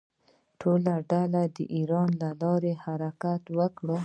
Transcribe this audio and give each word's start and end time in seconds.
ټولې 0.59 0.95
ډلې 1.11 1.43
د 1.55 1.57
ایران 1.75 2.09
له 2.21 2.29
لارې 2.41 2.73
حرکت 2.83 3.41
وکړ. 3.57 3.89